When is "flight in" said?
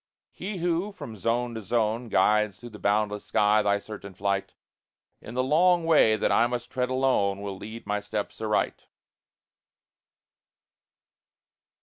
4.15-5.35